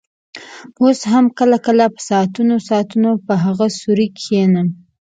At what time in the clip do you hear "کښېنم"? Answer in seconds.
4.17-4.67